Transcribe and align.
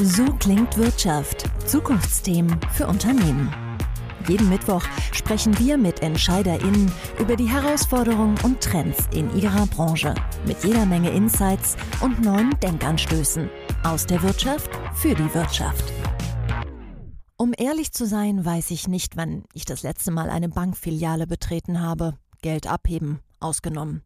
So 0.00 0.24
klingt 0.34 0.76
Wirtschaft. 0.76 1.44
Zukunftsthemen 1.66 2.60
für 2.72 2.86
Unternehmen. 2.86 3.52
Jeden 4.28 4.48
Mittwoch 4.48 4.84
sprechen 5.12 5.58
wir 5.58 5.76
mit 5.76 6.02
EntscheiderInnen 6.02 6.92
über 7.18 7.34
die 7.34 7.48
Herausforderungen 7.48 8.38
und 8.44 8.60
Trends 8.60 9.08
in 9.12 9.36
ihrer 9.36 9.66
Branche. 9.66 10.14
Mit 10.46 10.62
jeder 10.62 10.86
Menge 10.86 11.10
Insights 11.10 11.76
und 12.00 12.22
neuen 12.22 12.54
Denkanstößen. 12.60 13.50
Aus 13.82 14.06
der 14.06 14.22
Wirtschaft 14.22 14.70
für 14.94 15.16
die 15.16 15.34
Wirtschaft. 15.34 15.92
Um 17.36 17.52
ehrlich 17.58 17.90
zu 17.90 18.06
sein, 18.06 18.44
weiß 18.44 18.70
ich 18.70 18.86
nicht, 18.86 19.16
wann 19.16 19.46
ich 19.52 19.64
das 19.64 19.82
letzte 19.82 20.12
Mal 20.12 20.30
eine 20.30 20.48
Bankfiliale 20.48 21.26
betreten 21.26 21.80
habe. 21.80 22.16
Geld 22.40 22.68
abheben, 22.68 23.18
ausgenommen. 23.40 24.04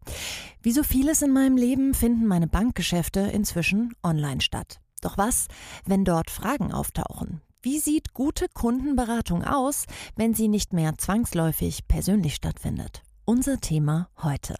Wie 0.62 0.72
so 0.72 0.84
vieles 0.84 1.20
in 1.20 1.32
meinem 1.32 1.58
Leben 1.58 1.92
finden 1.92 2.26
meine 2.26 2.46
Bankgeschäfte 2.46 3.20
inzwischen 3.20 3.94
online 4.02 4.40
statt. 4.40 4.78
Doch 5.02 5.18
was, 5.18 5.48
wenn 5.84 6.04
dort 6.04 6.30
Fragen 6.30 6.72
auftauchen? 6.72 7.42
Wie 7.60 7.78
sieht 7.78 8.14
gute 8.14 8.46
Kundenberatung 8.54 9.44
aus, 9.44 9.84
wenn 10.16 10.32
sie 10.32 10.48
nicht 10.48 10.72
mehr 10.72 10.96
zwangsläufig 10.96 11.86
persönlich 11.86 12.36
stattfindet? 12.36 13.02
Unser 13.24 13.58
Thema 13.58 14.08
heute. 14.22 14.54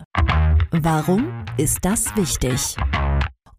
Warum 0.70 1.44
ist 1.56 1.78
das 1.82 2.14
wichtig? 2.16 2.76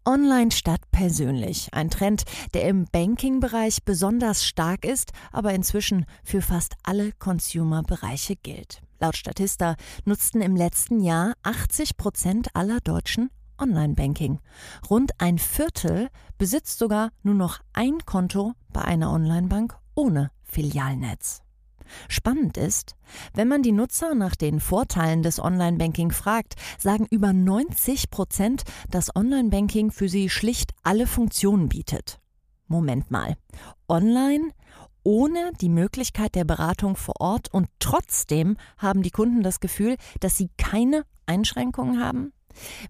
Online 0.04 0.50
statt 0.50 0.82
persönlich. 0.90 1.68
Ein 1.72 1.88
Trend, 1.88 2.24
der 2.52 2.68
im 2.68 2.84
Banking-Bereich 2.92 3.84
besonders 3.84 4.44
stark 4.44 4.84
ist, 4.84 5.12
aber 5.32 5.54
inzwischen 5.54 6.04
für 6.22 6.42
fast 6.42 6.74
alle 6.82 7.12
Consumer-Bereiche 7.12 8.36
gilt. 8.36 8.82
Laut 9.00 9.16
Statista 9.16 9.76
nutzten 10.04 10.42
im 10.42 10.54
letzten 10.54 11.00
Jahr 11.00 11.32
80 11.42 11.96
Prozent 11.96 12.48
aller 12.54 12.80
Deutschen 12.80 13.30
Online-Banking. 13.58 14.40
Rund 14.88 15.12
ein 15.20 15.38
Viertel 15.38 16.08
besitzt 16.38 16.78
sogar 16.78 17.10
nur 17.22 17.34
noch 17.34 17.60
ein 17.72 17.98
Konto 18.04 18.52
bei 18.72 18.82
einer 18.82 19.12
Online-Bank 19.12 19.76
ohne 19.94 20.30
Filialnetz. 20.42 21.42
Spannend 22.08 22.56
ist, 22.56 22.96
wenn 23.34 23.48
man 23.48 23.62
die 23.62 23.72
Nutzer 23.72 24.14
nach 24.14 24.34
den 24.36 24.60
Vorteilen 24.60 25.22
des 25.22 25.38
Online-Banking 25.38 26.10
fragt, 26.10 26.54
sagen 26.78 27.06
über 27.10 27.32
90 27.32 28.10
Prozent, 28.10 28.62
dass 28.90 29.14
Online-Banking 29.14 29.90
für 29.90 30.08
sie 30.08 30.30
schlicht 30.30 30.72
alle 30.82 31.06
Funktionen 31.06 31.68
bietet. 31.68 32.20
Moment 32.66 33.10
mal. 33.10 33.36
Online 33.88 34.50
ohne 35.04 35.52
die 35.60 35.68
Möglichkeit 35.68 36.34
der 36.34 36.44
Beratung 36.44 36.96
vor 36.96 37.20
Ort 37.20 37.52
und 37.52 37.68
trotzdem 37.78 38.56
haben 38.78 39.02
die 39.02 39.10
Kunden 39.10 39.42
das 39.42 39.60
Gefühl, 39.60 39.96
dass 40.20 40.36
sie 40.36 40.48
keine 40.56 41.04
Einschränkungen 41.26 42.02
haben? 42.02 42.32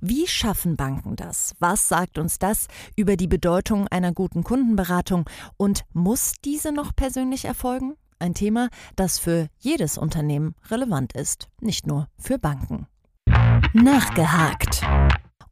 Wie 0.00 0.26
schaffen 0.26 0.76
Banken 0.76 1.16
das? 1.16 1.54
Was 1.58 1.88
sagt 1.88 2.18
uns 2.18 2.38
das 2.38 2.68
über 2.96 3.16
die 3.16 3.28
Bedeutung 3.28 3.88
einer 3.88 4.12
guten 4.12 4.44
Kundenberatung 4.44 5.28
und 5.56 5.84
muss 5.92 6.34
diese 6.44 6.72
noch 6.72 6.94
persönlich 6.94 7.44
erfolgen? 7.44 7.94
Ein 8.18 8.34
Thema, 8.34 8.68
das 8.96 9.18
für 9.18 9.48
jedes 9.58 9.98
Unternehmen 9.98 10.54
relevant 10.70 11.12
ist, 11.14 11.48
nicht 11.60 11.86
nur 11.86 12.08
für 12.18 12.38
Banken. 12.38 12.86
Nachgehakt. 13.72 14.82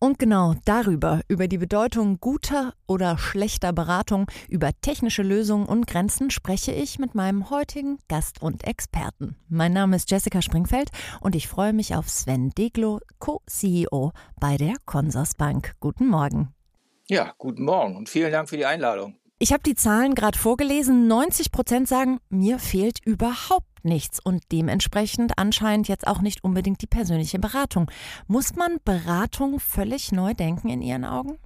Und 0.02 0.18
genau 0.18 0.56
darüber, 0.64 1.20
über 1.28 1.46
die 1.46 1.58
Bedeutung 1.58 2.18
guter 2.18 2.74
oder 2.88 3.16
schlechter 3.18 3.72
Beratung, 3.72 4.28
über 4.48 4.70
technische 4.80 5.22
Lösungen 5.22 5.64
und 5.64 5.86
Grenzen 5.86 6.30
spreche 6.30 6.72
ich 6.72 6.98
mit 6.98 7.14
meinem 7.14 7.50
heutigen 7.50 8.00
Gast 8.08 8.42
und 8.42 8.66
Experten. 8.66 9.36
Mein 9.48 9.72
Name 9.72 9.94
ist 9.94 10.10
Jessica 10.10 10.42
Springfeld 10.42 10.90
und 11.20 11.36
ich 11.36 11.46
freue 11.46 11.72
mich 11.72 11.94
auf 11.94 12.08
Sven 12.08 12.50
Deglo, 12.50 12.98
Co-CEO 13.20 14.10
bei 14.40 14.56
der 14.56 14.74
Consorsbank. 14.86 15.74
Guten 15.78 16.08
Morgen. 16.08 16.52
Ja, 17.06 17.34
guten 17.38 17.62
Morgen 17.62 17.94
und 17.94 18.08
vielen 18.08 18.32
Dank 18.32 18.48
für 18.48 18.56
die 18.56 18.66
Einladung. 18.66 19.14
Ich 19.38 19.52
habe 19.52 19.62
die 19.62 19.76
Zahlen 19.76 20.16
gerade 20.16 20.36
vorgelesen. 20.36 21.06
90 21.06 21.52
Prozent 21.52 21.86
sagen, 21.86 22.18
mir 22.28 22.58
fehlt 22.58 22.98
überhaupt 23.04 23.71
nichts 23.84 24.20
und 24.20 24.44
dementsprechend 24.52 25.38
anscheinend 25.38 25.88
jetzt 25.88 26.06
auch 26.06 26.20
nicht 26.20 26.44
unbedingt 26.44 26.82
die 26.82 26.86
persönliche 26.86 27.38
Beratung. 27.38 27.90
Muss 28.26 28.54
man 28.56 28.78
Beratung 28.84 29.60
völlig 29.60 30.12
neu 30.12 30.34
denken 30.34 30.68
in 30.68 30.82
Ihren 30.82 31.04
Augen? 31.04 31.38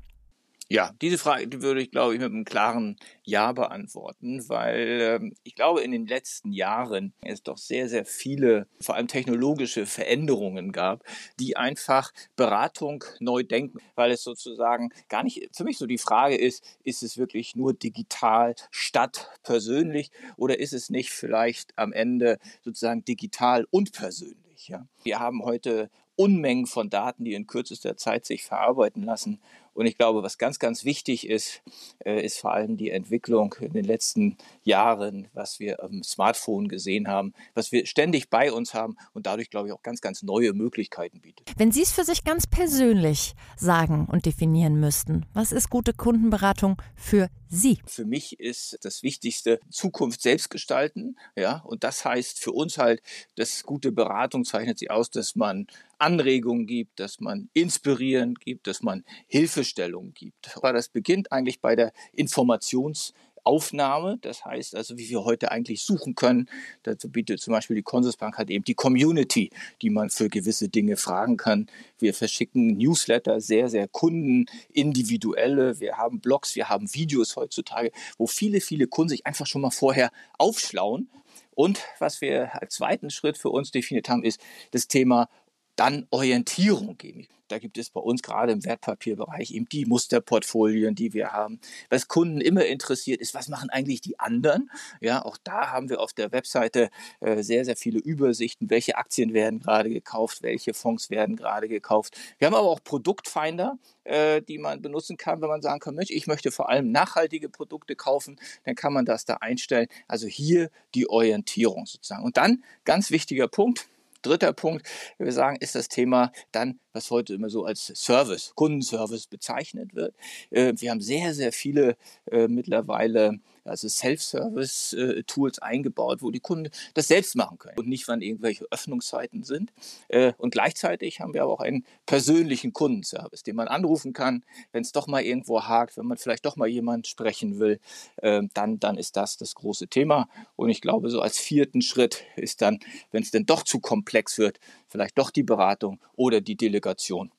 Ja, 0.68 0.90
diese 1.00 1.16
Frage 1.16 1.46
die 1.46 1.62
würde 1.62 1.80
ich, 1.80 1.92
glaube 1.92 2.14
ich, 2.14 2.20
mit 2.20 2.32
einem 2.32 2.44
klaren 2.44 2.96
Ja 3.22 3.52
beantworten, 3.52 4.48
weil 4.48 4.98
ähm, 5.00 5.34
ich 5.44 5.54
glaube, 5.54 5.82
in 5.82 5.92
den 5.92 6.08
letzten 6.08 6.50
Jahren 6.52 7.12
es 7.22 7.44
doch 7.44 7.56
sehr, 7.56 7.88
sehr 7.88 8.04
viele, 8.04 8.66
vor 8.80 8.96
allem 8.96 9.06
technologische 9.06 9.86
Veränderungen 9.86 10.72
gab, 10.72 11.04
die 11.38 11.56
einfach 11.56 12.10
Beratung 12.34 13.04
neu 13.20 13.44
denken, 13.44 13.78
weil 13.94 14.10
es 14.10 14.24
sozusagen 14.24 14.90
gar 15.08 15.22
nicht 15.22 15.48
für 15.52 15.62
mich 15.62 15.78
so 15.78 15.86
die 15.86 15.98
Frage 15.98 16.34
ist, 16.36 16.64
ist 16.82 17.04
es 17.04 17.16
wirklich 17.16 17.54
nur 17.54 17.72
digital 17.72 18.56
statt 18.72 19.30
persönlich 19.44 20.10
oder 20.36 20.58
ist 20.58 20.72
es 20.72 20.90
nicht 20.90 21.10
vielleicht 21.10 21.78
am 21.78 21.92
Ende 21.92 22.38
sozusagen 22.64 23.04
digital 23.04 23.68
und 23.70 23.92
persönlich? 23.92 24.66
Ja? 24.66 24.88
Wir 25.04 25.20
haben 25.20 25.44
heute 25.44 25.90
Unmengen 26.16 26.66
von 26.66 26.90
Daten, 26.90 27.24
die 27.24 27.34
in 27.34 27.46
kürzester 27.46 27.96
Zeit 27.96 28.24
sich 28.24 28.44
verarbeiten 28.44 29.02
lassen. 29.02 29.38
Und 29.76 29.84
ich 29.84 29.98
glaube, 29.98 30.22
was 30.22 30.38
ganz, 30.38 30.58
ganz 30.58 30.86
wichtig 30.86 31.28
ist, 31.28 31.62
äh, 32.04 32.24
ist 32.24 32.38
vor 32.38 32.52
allem 32.52 32.78
die 32.78 32.90
Entwicklung 32.90 33.54
in 33.60 33.74
den 33.74 33.84
letzten 33.84 34.38
Jahren, 34.64 35.28
was 35.34 35.60
wir 35.60 35.82
am 35.82 36.02
Smartphone 36.02 36.68
gesehen 36.68 37.08
haben, 37.08 37.34
was 37.54 37.72
wir 37.72 37.84
ständig 37.84 38.30
bei 38.30 38.50
uns 38.50 38.72
haben 38.72 38.96
und 39.12 39.26
dadurch, 39.26 39.50
glaube 39.50 39.68
ich, 39.68 39.74
auch 39.74 39.82
ganz, 39.82 40.00
ganz 40.00 40.22
neue 40.22 40.54
Möglichkeiten 40.54 41.20
bietet. 41.20 41.52
Wenn 41.58 41.72
Sie 41.72 41.82
es 41.82 41.92
für 41.92 42.04
sich 42.04 42.24
ganz 42.24 42.46
persönlich 42.46 43.34
sagen 43.56 44.08
und 44.10 44.24
definieren 44.24 44.80
müssten, 44.80 45.26
was 45.34 45.52
ist 45.52 45.68
gute 45.68 45.92
Kundenberatung 45.92 46.80
für 46.94 47.28
Sie? 47.48 47.78
Für 47.86 48.04
mich 48.04 48.40
ist 48.40 48.78
das 48.82 49.02
Wichtigste 49.02 49.60
Zukunft 49.70 50.20
selbst 50.20 50.50
gestalten. 50.50 51.16
Ja, 51.36 51.62
und 51.64 51.84
das 51.84 52.04
heißt 52.04 52.38
für 52.40 52.52
uns 52.52 52.78
halt, 52.78 53.02
dass 53.36 53.62
gute 53.62 53.92
Beratung 53.92 54.44
zeichnet 54.44 54.78
sie 54.78 54.90
aus, 54.90 55.10
dass 55.10 55.36
man 55.36 55.66
Anregungen 55.98 56.66
gibt, 56.66 56.98
dass 57.00 57.20
man 57.20 57.48
inspirieren 57.52 58.34
gibt, 58.34 58.66
dass 58.66 58.82
man 58.82 59.04
Hilfestellungen 59.28 60.12
gibt. 60.12 60.56
Aber 60.56 60.72
das 60.72 60.88
beginnt 60.88 61.32
eigentlich 61.32 61.60
bei 61.60 61.76
der 61.76 61.92
Informations- 62.16 63.12
Aufnahme, 63.46 64.18
das 64.20 64.44
heißt 64.44 64.74
also, 64.74 64.98
wie 64.98 65.08
wir 65.08 65.24
heute 65.24 65.50
eigentlich 65.52 65.82
suchen 65.82 66.14
können. 66.14 66.48
Dazu 66.82 67.08
bietet 67.08 67.40
zum 67.40 67.52
Beispiel 67.52 67.76
die 67.76 67.82
Consusbank 67.82 68.36
hat 68.38 68.50
eben 68.50 68.64
die 68.64 68.74
Community, 68.74 69.50
die 69.82 69.90
man 69.90 70.10
für 70.10 70.28
gewisse 70.28 70.68
Dinge 70.68 70.96
fragen 70.96 71.36
kann. 71.36 71.68
Wir 71.98 72.12
verschicken 72.12 72.76
Newsletter, 72.76 73.40
sehr, 73.40 73.68
sehr 73.68 73.88
kundenindividuelle. 73.88 75.80
Wir 75.80 75.96
haben 75.96 76.20
Blogs, 76.20 76.56
wir 76.56 76.68
haben 76.68 76.92
Videos 76.92 77.36
heutzutage, 77.36 77.92
wo 78.18 78.26
viele, 78.26 78.60
viele 78.60 78.86
Kunden 78.88 79.10
sich 79.10 79.26
einfach 79.26 79.46
schon 79.46 79.62
mal 79.62 79.70
vorher 79.70 80.10
aufschlauen. 80.38 81.08
Und 81.54 81.80
was 81.98 82.20
wir 82.20 82.60
als 82.60 82.74
zweiten 82.74 83.10
Schritt 83.10 83.38
für 83.38 83.48
uns 83.48 83.70
definiert 83.70 84.08
haben, 84.08 84.22
ist 84.22 84.40
das 84.72 84.88
Thema 84.88 85.28
dann 85.76 86.06
Orientierung 86.10 86.96
geben. 86.98 87.26
Da 87.48 87.58
gibt 87.58 87.78
es 87.78 87.90
bei 87.90 88.00
uns 88.00 88.22
gerade 88.22 88.52
im 88.52 88.64
Wertpapierbereich 88.64 89.52
eben 89.52 89.68
die 89.68 89.86
Musterportfolien, 89.86 90.94
die 90.94 91.12
wir 91.12 91.32
haben. 91.32 91.60
Was 91.90 92.08
Kunden 92.08 92.40
immer 92.40 92.64
interessiert 92.64 93.20
ist, 93.20 93.34
was 93.34 93.48
machen 93.48 93.70
eigentlich 93.70 94.00
die 94.00 94.18
anderen? 94.18 94.70
Ja, 95.00 95.24
auch 95.24 95.36
da 95.44 95.70
haben 95.70 95.88
wir 95.88 96.00
auf 96.00 96.12
der 96.12 96.32
Webseite 96.32 96.90
äh, 97.20 97.42
sehr, 97.42 97.64
sehr 97.64 97.76
viele 97.76 97.98
Übersichten, 97.98 98.70
welche 98.70 98.96
Aktien 98.96 99.32
werden 99.32 99.60
gerade 99.60 99.90
gekauft, 99.90 100.42
welche 100.42 100.74
Fonds 100.74 101.10
werden 101.10 101.36
gerade 101.36 101.68
gekauft. 101.68 102.16
Wir 102.38 102.46
haben 102.46 102.54
aber 102.54 102.68
auch 102.68 102.82
Produktfinder, 102.82 103.78
äh, 104.04 104.42
die 104.42 104.58
man 104.58 104.82
benutzen 104.82 105.16
kann, 105.16 105.40
wenn 105.40 105.48
man 105.48 105.62
sagen 105.62 105.78
kann, 105.78 105.94
Mensch, 105.94 106.10
ich 106.10 106.26
möchte 106.26 106.50
vor 106.50 106.68
allem 106.68 106.90
nachhaltige 106.90 107.48
Produkte 107.48 107.94
kaufen, 107.94 108.38
dann 108.64 108.74
kann 108.74 108.92
man 108.92 109.04
das 109.04 109.24
da 109.24 109.34
einstellen. 109.34 109.86
Also 110.08 110.26
hier 110.26 110.70
die 110.94 111.08
Orientierung 111.08 111.86
sozusagen. 111.86 112.24
Und 112.24 112.36
dann, 112.36 112.64
ganz 112.84 113.10
wichtiger 113.10 113.46
Punkt, 113.46 113.88
dritter 114.28 114.52
Punkt, 114.52 114.86
wir 115.18 115.32
sagen, 115.32 115.56
ist 115.60 115.74
das 115.74 115.88
Thema 115.88 116.32
dann, 116.52 116.78
was 116.96 117.10
heute 117.10 117.34
immer 117.34 117.50
so 117.50 117.64
als 117.64 117.92
Service, 117.94 118.52
Kundenservice 118.54 119.26
bezeichnet 119.26 119.94
wird. 119.94 120.14
Äh, 120.50 120.72
wir 120.78 120.90
haben 120.90 121.02
sehr, 121.02 121.34
sehr 121.34 121.52
viele 121.52 121.96
äh, 122.30 122.48
mittlerweile 122.48 123.38
also 123.64 123.88
Self-Service-Tools 123.88 125.58
eingebaut, 125.58 126.22
wo 126.22 126.30
die 126.30 126.38
Kunden 126.38 126.70
das 126.94 127.08
selbst 127.08 127.34
machen 127.34 127.58
können 127.58 127.76
und 127.76 127.88
nicht, 127.88 128.06
wann 128.06 128.22
irgendwelche 128.22 128.64
Öffnungszeiten 128.70 129.42
sind. 129.42 129.72
Äh, 130.06 130.34
und 130.38 130.52
gleichzeitig 130.52 131.20
haben 131.20 131.34
wir 131.34 131.42
aber 131.42 131.52
auch 131.52 131.60
einen 131.60 131.84
persönlichen 132.06 132.72
Kundenservice, 132.72 133.42
den 133.42 133.56
man 133.56 133.66
anrufen 133.66 134.12
kann, 134.12 134.44
wenn 134.70 134.82
es 134.82 134.92
doch 134.92 135.08
mal 135.08 135.22
irgendwo 135.22 135.64
hakt, 135.64 135.96
wenn 135.96 136.06
man 136.06 136.16
vielleicht 136.16 136.46
doch 136.46 136.54
mal 136.54 136.68
jemand 136.68 137.08
sprechen 137.08 137.58
will, 137.58 137.80
dann, 138.22 138.78
dann 138.78 138.96
ist 138.96 139.16
das 139.16 139.36
das 139.36 139.54
große 139.56 139.88
Thema. 139.88 140.28
Und 140.54 140.70
ich 140.70 140.80
glaube, 140.80 141.10
so 141.10 141.20
als 141.20 141.38
vierten 141.38 141.82
Schritt 141.82 142.22
ist 142.36 142.62
dann, 142.62 142.78
wenn 143.10 143.22
es 143.22 143.32
denn 143.32 143.46
doch 143.46 143.64
zu 143.64 143.80
komplex 143.80 144.38
wird, 144.38 144.60
vielleicht 144.96 145.18
doch 145.18 145.30
die 145.30 145.42
Beratung 145.42 146.00
oder 146.16 146.40
die 146.40 146.56
Delegation. 146.56 147.30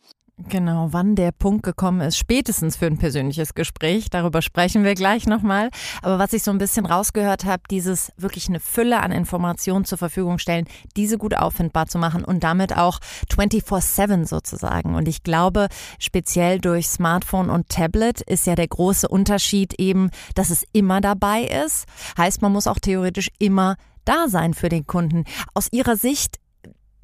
Genau, 0.50 0.90
wann 0.92 1.16
der 1.16 1.32
Punkt 1.32 1.64
gekommen 1.64 2.00
ist, 2.00 2.16
spätestens 2.16 2.78
für 2.78 2.86
ein 2.86 3.00
persönliches 3.00 3.56
Gespräch, 3.56 4.12
darüber 4.12 4.44
sprechen 4.44 4.84
wir 4.84 4.94
gleich 4.94 5.26
nochmal. 5.26 5.72
Aber 6.04 6.20
was 6.20 6.32
ich 6.32 6.44
so 6.44 6.52
ein 6.52 6.60
bisschen 6.60 6.86
rausgehört 6.86 7.46
habe, 7.46 7.64
dieses 7.72 8.12
wirklich 8.18 8.48
eine 8.48 8.60
Fülle 8.60 9.00
an 9.00 9.12
Informationen 9.12 9.84
zur 9.84 9.98
Verfügung 9.98 10.38
stellen, 10.38 10.68
diese 10.96 11.18
gut 11.18 11.36
auffindbar 11.36 11.88
zu 11.88 11.98
machen 11.98 12.24
und 12.24 12.44
damit 12.44 12.78
auch 12.78 13.00
24-7 13.34 14.28
sozusagen. 14.28 14.94
Und 14.94 15.08
ich 15.08 15.24
glaube, 15.24 15.70
speziell 15.98 16.60
durch 16.60 16.88
Smartphone 16.88 17.50
und 17.50 17.70
Tablet 17.70 18.22
ist 18.22 18.46
ja 18.46 18.54
der 18.54 18.68
große 18.68 19.08
Unterschied 19.08 19.74
eben, 19.80 20.12
dass 20.36 20.52
es 20.52 20.66
immer 20.72 21.02
dabei 21.02 21.46
ist. 21.66 21.88
Heißt, 22.16 22.44
man 22.44 22.52
muss 22.52 22.68
auch 22.68 22.80
theoretisch 22.80 23.30
immer 23.40 23.76
da 24.06 24.28
sein 24.28 24.54
für 24.54 24.70
den 24.70 24.86
Kunden. 24.86 25.26
Aus 25.56 25.68
Ihrer 25.72 25.96
Sicht 25.96 26.38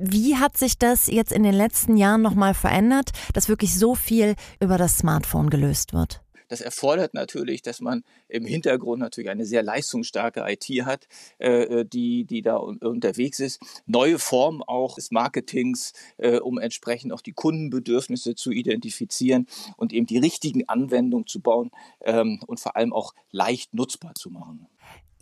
wie 0.05 0.35
hat 0.35 0.57
sich 0.57 0.77
das 0.77 1.07
jetzt 1.07 1.31
in 1.31 1.43
den 1.43 1.53
letzten 1.53 1.95
Jahren 1.97 2.21
nochmal 2.21 2.53
verändert, 2.53 3.11
dass 3.33 3.49
wirklich 3.49 3.77
so 3.77 3.95
viel 3.95 4.35
über 4.59 4.77
das 4.77 4.97
Smartphone 4.97 5.49
gelöst 5.49 5.93
wird? 5.93 6.21
Das 6.49 6.61
erfordert 6.61 7.13
natürlich, 7.13 7.61
dass 7.61 7.81
man 7.81 8.03
im 8.27 8.45
Hintergrund 8.45 8.99
natürlich 8.99 9.29
eine 9.29 9.45
sehr 9.45 9.63
leistungsstarke 9.63 10.43
IT 10.47 10.65
hat, 10.85 11.07
äh, 11.39 11.85
die, 11.85 12.25
die 12.25 12.41
da 12.41 12.57
unterwegs 12.57 13.39
ist. 13.39 13.59
Neue 13.87 14.19
Formen 14.19 14.61
auch 14.61 14.95
des 14.95 15.09
Marketings, 15.09 15.93
äh, 16.17 16.37
um 16.37 16.59
entsprechend 16.59 17.11
auch 17.13 17.21
die 17.21 17.33
Kundenbedürfnisse 17.33 18.35
zu 18.35 18.51
identifizieren 18.51 19.47
und 19.77 19.93
eben 19.93 20.05
die 20.05 20.19
richtigen 20.19 20.67
Anwendungen 20.69 21.25
zu 21.25 21.39
bauen 21.39 21.71
ähm, 22.01 22.39
und 22.45 22.59
vor 22.59 22.75
allem 22.75 22.93
auch 22.93 23.13
leicht 23.31 23.73
nutzbar 23.73 24.13
zu 24.13 24.29
machen. 24.29 24.67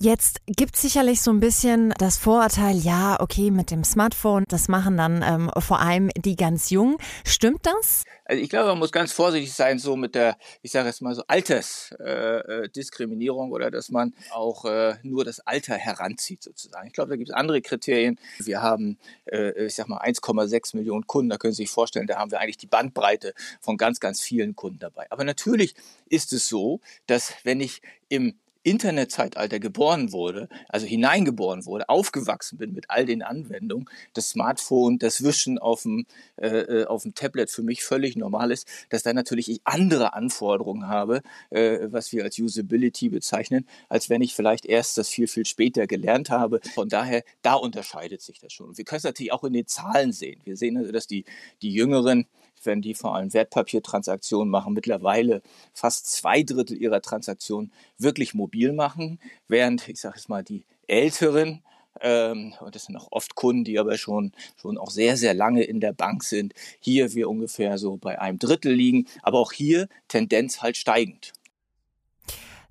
Jetzt 0.04 0.42
gibt 0.48 0.78
sicherlich 0.78 1.22
so 1.22 1.30
ein 1.30 1.40
bisschen 1.40 1.94
das 2.00 2.18
Vorurteil, 2.18 2.76
ja, 2.76 3.18
okay, 3.20 3.52
mit 3.52 3.70
dem 3.70 3.84
Smartphone, 3.84 4.46
das 4.48 4.68
machen 4.68 4.98
dann 4.98 5.22
ähm, 5.22 5.52
vor 5.60 5.80
allem 5.80 6.10
die 6.18 6.36
ganz 6.36 6.72
Jungen. 6.72 6.98
Stimmt 7.24 7.68
das? 7.68 8.04
Also 8.26 8.42
ich 8.42 8.50
glaube, 8.50 8.70
man 8.70 8.80
muss 8.80 8.92
ganz 8.92 9.12
vorsichtig 9.12 9.54
sein, 9.54 9.78
so 9.78 9.96
mit 9.96 10.16
der, 10.16 10.38
ich 10.64 10.72
sage 10.72 10.88
jetzt 10.88 11.04
mal 11.04 11.14
so 11.14 11.22
Altersdiskriminierung 11.28 13.50
äh, 13.50 13.52
äh 13.52 13.54
oder 13.54 13.70
dass 13.70 13.92
man 13.92 14.16
auch 14.32 14.66
äh, 14.66 14.96
nur 15.04 15.24
das 15.24 15.40
Alter 15.42 15.76
heranzieht 15.76 16.42
sozusagen. 16.42 16.88
Ich 16.88 16.94
glaube, 16.94 17.12
da 17.12 17.16
gibt 17.16 17.30
es 17.30 17.36
andere 17.36 17.62
Kriterien. 17.62 18.18
Wir 18.40 18.64
haben, 18.64 18.98
äh, 19.26 19.66
ich 19.66 19.76
sag 19.76 19.88
mal, 19.88 20.02
1,6 20.02 20.78
Millionen 20.78 21.06
Kunden. 21.06 21.30
Da 21.30 21.38
können 21.38 21.54
Sie 21.54 21.62
sich 21.62 21.70
vorstellen, 21.70 22.08
da 22.08 22.18
haben 22.18 22.32
wir 22.32 22.40
eigentlich 22.40 22.58
die 22.58 22.66
Bandbreite 22.66 23.36
von 23.60 23.78
ganz, 23.78 24.00
ganz 24.00 24.20
vielen 24.20 24.56
Kunden 24.56 24.80
dabei. 24.80 25.06
Aber 25.12 25.26
natürlich 25.26 25.76
ist 26.10 26.34
es 26.34 26.48
so, 26.48 26.80
dass 27.06 27.36
wenn 27.44 27.62
ich 27.62 27.84
im 28.10 28.34
Internetzeitalter 28.64 29.60
geboren 29.60 30.12
wurde, 30.12 30.48
also 30.70 30.86
hineingeboren 30.86 31.66
wurde, 31.66 31.90
aufgewachsen 31.90 32.58
bin 32.58 32.74
mit 32.74 32.90
all 32.90 33.06
den 33.06 33.24
Anwendungen, 33.24 33.90
das 34.14 34.30
Smartphone, 34.30 35.00
das 35.00 35.24
Wischen 35.24 35.58
auf 35.58 35.84
dem, 35.84 36.06
äh, 36.38 36.48
äh, 36.48 36.86
auf 36.86 37.04
dem 37.04 37.16
Tablet 37.16 37.50
für 37.50 37.64
mich 37.64 37.84
völlig 37.84 38.16
normal 38.16 38.52
ist, 38.52 38.68
dass 38.90 39.04
da 39.04 39.14
natürlich 39.14 39.50
ich 39.50 39.62
andere 39.64 40.14
Anforderungen 40.14 40.88
habe, 40.88 41.22
äh, 41.50 41.80
was 41.84 42.12
wir 42.12 42.24
als 42.24 42.38
Usability 42.38 43.10
bezeichnen, 43.10 43.68
als 43.90 44.10
wenn 44.10 44.22
ich 44.22 44.36
vielleicht 44.36 44.66
erst 44.66 44.98
das 44.98 45.10
viel, 45.10 45.28
viel 45.28 45.46
später 45.46 45.88
gelernt 45.88 46.30
habe. 46.30 46.60
Von 46.74 46.90
daher, 46.90 47.24
da 47.42 47.56
unterscheidet 47.56 48.22
sich 48.22 48.40
das 48.40 48.54
schon. 48.54 48.70
Und 48.70 48.78
wir 48.78 48.86
können 48.86 48.98
es 48.98 49.04
natürlich 49.04 49.34
auch 49.34 49.44
in 49.44 49.54
den 49.54 49.68
Zahlen 49.68 50.14
sehen. 50.14 50.42
Wir 50.44 50.58
sehen 50.58 50.78
also, 50.78 50.92
dass 50.92 51.08
die, 51.08 51.26
die 51.62 51.74
Jüngeren 51.74 52.28
wenn 52.64 52.82
die 52.82 52.94
vor 52.94 53.16
allem 53.16 53.34
Wertpapiertransaktionen 53.34 54.50
machen, 54.50 54.74
mittlerweile 54.74 55.42
fast 55.74 56.12
zwei 56.12 56.44
Drittel 56.44 56.78
ihrer 56.78 57.02
Transaktionen 57.02 57.72
wirklich 57.98 58.34
mobil 58.34 58.74
machen, 58.74 59.20
während, 59.48 59.88
ich 59.88 60.00
sage 60.00 60.18
jetzt 60.18 60.30
mal, 60.30 60.44
die 60.44 60.64
Älteren, 60.88 61.62
ähm, 62.00 62.54
und 62.60 62.76
das 62.76 62.86
sind 62.86 62.96
auch 62.96 63.08
oft 63.12 63.36
Kunden, 63.36 63.64
die 63.64 63.80
aber 63.80 63.98
schon, 63.98 64.32
schon 64.60 64.78
auch 64.78 64.90
sehr, 64.90 65.18
sehr 65.18 65.34
lange 65.34 65.64
in 65.64 65.80
der 65.80 65.94
Bank 65.94 66.24
sind, 66.24 66.54
hier 66.80 67.14
wir 67.14 67.30
ungefähr 67.30 67.78
so 67.78 67.98
bei 67.98 68.20
einem 68.20 68.40
Drittel 68.40 68.74
liegen, 68.74 69.08
aber 69.22 69.40
auch 69.40 69.52
hier 69.52 69.88
Tendenz 70.08 70.62
halt 70.62 70.78
steigend. 70.78 71.34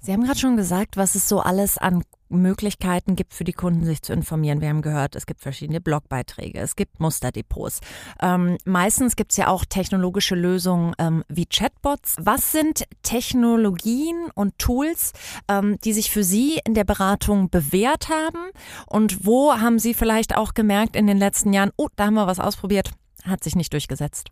Sie 0.03 0.13
haben 0.13 0.25
gerade 0.25 0.39
schon 0.39 0.57
gesagt, 0.57 0.97
was 0.97 1.15
es 1.15 1.29
so 1.29 1.41
alles 1.41 1.77
an 1.77 2.03
Möglichkeiten 2.31 3.17
gibt 3.17 3.35
für 3.35 3.45
die 3.45 3.53
Kunden, 3.53 3.85
sich 3.85 4.01
zu 4.01 4.15
informieren. 4.15 4.63
Wir 4.63 4.71
haben 4.71 4.81
gehört, 4.81 5.15
es 5.15 5.27
gibt 5.27 5.41
verschiedene 5.41 5.81
Blogbeiträge, 5.81 6.59
es 6.59 6.75
gibt 6.75 7.01
Musterdepots. 7.01 7.81
Ähm, 8.23 8.57
meistens 8.65 9.15
gibt 9.15 9.33
es 9.33 9.37
ja 9.37 9.49
auch 9.49 9.65
technologische 9.67 10.37
Lösungen 10.37 10.95
ähm, 10.99 11.23
wie 11.29 11.45
Chatbots. 11.45 12.17
Was 12.19 12.53
sind 12.53 12.85
Technologien 13.03 14.31
und 14.35 14.59
Tools, 14.59 15.13
ähm, 15.49 15.77
die 15.85 15.93
sich 15.93 16.11
für 16.11 16.25
Sie 16.25 16.61
in 16.65 16.73
der 16.75 16.85
Beratung 16.85 17.51
bewährt 17.51 18.09
haben? 18.09 18.51
Und 18.87 19.27
wo 19.27 19.53
haben 19.53 19.79
Sie 19.79 19.93
vielleicht 19.93 20.35
auch 20.35 20.55
gemerkt 20.55 20.97
in 20.97 21.09
den 21.09 21.19
letzten 21.19 21.53
Jahren, 21.53 21.73
oh, 21.77 21.89
da 21.97 22.07
haben 22.07 22.15
wir 22.15 22.27
was 22.27 22.41
ausprobiert, 22.41 22.93
hat 23.25 23.45
sich 23.45 23.55
nicht 23.55 23.73
durchgesetzt? 23.73 24.31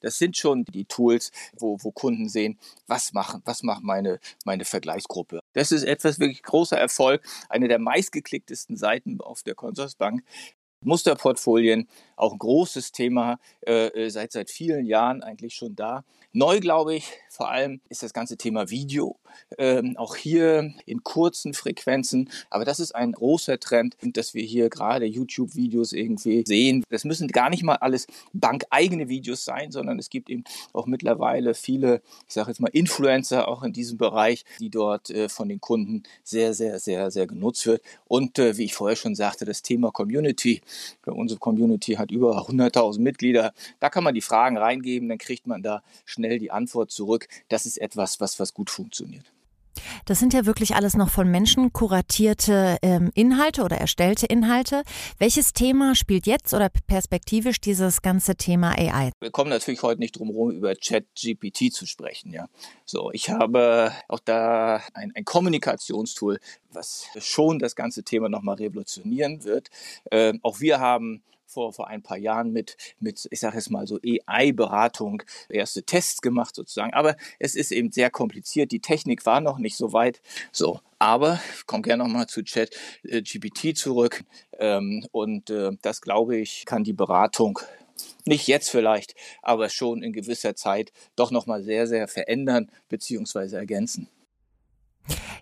Das 0.00 0.18
sind 0.18 0.36
schon 0.36 0.64
die 0.64 0.84
Tools, 0.84 1.32
wo, 1.58 1.78
wo 1.80 1.90
Kunden 1.90 2.28
sehen, 2.28 2.58
was 2.86 3.12
machen, 3.12 3.42
was 3.44 3.62
macht 3.62 3.82
meine, 3.82 4.20
meine 4.44 4.64
Vergleichsgruppe. 4.64 5.40
Das 5.52 5.72
ist 5.72 5.84
etwas 5.84 6.18
wirklich 6.18 6.42
großer 6.42 6.78
Erfolg. 6.78 7.22
Eine 7.48 7.68
der 7.68 7.78
meistgeklicktesten 7.78 8.76
Seiten 8.76 9.20
auf 9.20 9.42
der 9.42 9.54
Consorsbank. 9.54 10.22
Musterportfolien, 10.80 11.88
auch 12.16 12.32
ein 12.32 12.38
großes 12.38 12.92
Thema, 12.92 13.38
äh, 13.66 13.88
äh, 13.88 14.10
seit 14.10 14.32
seit 14.32 14.50
vielen 14.50 14.86
Jahren 14.86 15.22
eigentlich 15.22 15.54
schon 15.54 15.74
da. 15.76 16.04
Neu, 16.32 16.60
glaube 16.60 16.94
ich, 16.94 17.10
vor 17.30 17.50
allem 17.50 17.80
ist 17.88 18.02
das 18.02 18.12
ganze 18.12 18.36
Thema 18.36 18.68
Video. 18.68 19.16
Ähm, 19.56 19.96
auch 19.96 20.14
hier 20.14 20.74
in 20.84 21.02
kurzen 21.02 21.54
Frequenzen. 21.54 22.30
Aber 22.50 22.64
das 22.64 22.80
ist 22.80 22.94
ein 22.94 23.12
großer 23.12 23.58
Trend, 23.58 23.96
dass 24.02 24.34
wir 24.34 24.42
hier 24.42 24.68
gerade 24.68 25.06
YouTube-Videos 25.06 25.92
irgendwie 25.92 26.44
sehen. 26.46 26.84
Das 26.90 27.04
müssen 27.04 27.28
gar 27.28 27.48
nicht 27.48 27.62
mal 27.62 27.76
alles 27.76 28.06
bankeigene 28.32 29.08
Videos 29.08 29.44
sein, 29.44 29.72
sondern 29.72 29.98
es 29.98 30.10
gibt 30.10 30.28
eben 30.28 30.44
auch 30.72 30.86
mittlerweile 30.86 31.54
viele, 31.54 32.02
ich 32.26 32.34
sage 32.34 32.50
jetzt 32.50 32.60
mal, 32.60 32.68
Influencer 32.68 33.48
auch 33.48 33.62
in 33.62 33.72
diesem 33.72 33.96
Bereich, 33.96 34.44
die 34.60 34.70
dort 34.70 35.08
äh, 35.10 35.28
von 35.28 35.48
den 35.48 35.60
Kunden 35.60 36.02
sehr, 36.24 36.52
sehr, 36.52 36.78
sehr, 36.78 37.10
sehr 37.10 37.26
genutzt 37.26 37.66
wird. 37.66 37.82
Und 38.06 38.38
äh, 38.38 38.58
wie 38.58 38.64
ich 38.64 38.74
vorher 38.74 38.96
schon 38.96 39.14
sagte, 39.14 39.46
das 39.46 39.62
Thema 39.62 39.92
Community. 39.92 40.60
Unsere 41.04 41.40
Community 41.40 41.94
hat 41.94 42.10
über 42.10 42.48
100.000 42.48 43.00
Mitglieder. 43.00 43.52
Da 43.80 43.90
kann 43.90 44.04
man 44.04 44.14
die 44.14 44.20
Fragen 44.20 44.56
reingeben, 44.56 45.08
dann 45.08 45.18
kriegt 45.18 45.46
man 45.46 45.62
da 45.62 45.82
schnell 46.04 46.38
die 46.38 46.50
Antwort 46.50 46.90
zurück. 46.90 47.28
Das 47.48 47.66
ist 47.66 47.78
etwas, 47.78 48.20
was, 48.20 48.38
was 48.40 48.54
gut 48.54 48.70
funktioniert. 48.70 49.32
Das 50.04 50.18
sind 50.18 50.32
ja 50.34 50.46
wirklich 50.46 50.74
alles 50.74 50.96
noch 50.96 51.10
von 51.10 51.30
Menschen 51.30 51.72
kuratierte 51.72 52.78
ähm, 52.82 53.10
Inhalte 53.14 53.62
oder 53.62 53.76
erstellte 53.76 54.26
Inhalte. 54.26 54.82
Welches 55.18 55.52
Thema 55.52 55.94
spielt 55.94 56.26
jetzt 56.26 56.54
oder 56.54 56.70
perspektivisch 56.86 57.60
dieses 57.60 58.02
ganze 58.02 58.36
Thema 58.36 58.78
AI? 58.78 59.10
Wir 59.20 59.30
kommen 59.30 59.50
natürlich 59.50 59.82
heute 59.82 60.00
nicht 60.00 60.18
drum 60.18 60.28
herum, 60.28 60.50
über 60.50 60.74
Chat-GPT 60.74 61.72
zu 61.72 61.86
sprechen. 61.86 62.32
Ja, 62.32 62.48
so 62.84 63.10
ich 63.12 63.30
habe 63.30 63.92
auch 64.08 64.20
da 64.20 64.82
ein, 64.94 65.12
ein 65.14 65.24
Kommunikationstool, 65.24 66.38
was 66.70 67.06
schon 67.18 67.58
das 67.58 67.74
ganze 67.76 68.02
Thema 68.02 68.28
nochmal 68.28 68.56
revolutionieren 68.56 69.44
wird. 69.44 69.68
Ähm, 70.10 70.40
auch 70.42 70.60
wir 70.60 70.80
haben 70.80 71.22
vor, 71.48 71.72
vor 71.72 71.88
ein 71.88 72.02
paar 72.02 72.18
Jahren 72.18 72.52
mit, 72.52 72.76
mit 73.00 73.26
ich 73.30 73.40
sage 73.40 73.56
jetzt 73.56 73.70
mal 73.70 73.86
so 73.86 73.98
AI-Beratung 74.04 75.22
erste 75.48 75.82
Tests 75.82 76.20
gemacht 76.20 76.54
sozusagen. 76.54 76.92
Aber 76.92 77.16
es 77.38 77.54
ist 77.54 77.72
eben 77.72 77.90
sehr 77.90 78.10
kompliziert. 78.10 78.70
Die 78.70 78.80
Technik 78.80 79.26
war 79.26 79.40
noch 79.40 79.58
nicht 79.58 79.76
so 79.76 79.92
weit. 79.92 80.20
So, 80.52 80.80
aber 80.98 81.40
ich 81.56 81.66
komme 81.66 81.82
gerne 81.82 82.04
nochmal 82.04 82.26
zu 82.26 82.42
Chat 82.42 82.70
äh, 83.02 83.22
GPT 83.22 83.76
zurück. 83.76 84.24
Ähm, 84.58 85.06
und 85.10 85.50
äh, 85.50 85.70
das, 85.82 86.00
glaube 86.00 86.36
ich, 86.36 86.64
kann 86.66 86.84
die 86.84 86.92
Beratung 86.92 87.58
nicht 88.24 88.46
jetzt 88.46 88.70
vielleicht, 88.70 89.14
aber 89.42 89.68
schon 89.70 90.02
in 90.02 90.12
gewisser 90.12 90.54
Zeit 90.54 90.92
doch 91.16 91.30
nochmal 91.30 91.62
sehr, 91.62 91.86
sehr 91.86 92.08
verändern 92.08 92.70
bzw. 92.88 93.56
ergänzen. 93.56 94.08